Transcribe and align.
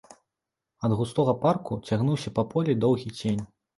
Ад 0.87 0.95
густога 1.01 1.35
парку 1.45 1.77
цягнуўся 1.91 2.35
па 2.39 2.47
полі 2.55 2.77
доўгі 2.85 3.15
цень. 3.21 3.45